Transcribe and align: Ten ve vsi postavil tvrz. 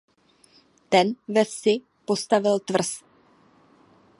Ten 0.93 1.07
ve 1.33 1.43
vsi 1.49 1.75
postavil 2.05 2.57
tvrz. 2.67 2.91